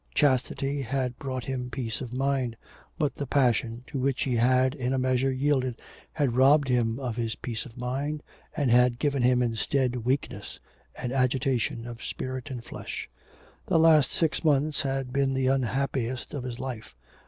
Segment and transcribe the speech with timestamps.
[0.15, 2.57] Chastity had brought him peace of mind,
[2.97, 5.79] but the passion to which he had in a measure yielded
[6.13, 8.23] had robbed him of his peace of mind,
[8.57, 10.59] and had given him instead weakness,
[10.95, 13.11] and agitation of spirit and flesh.
[13.67, 16.95] The last six months had been the unhappiest of his life.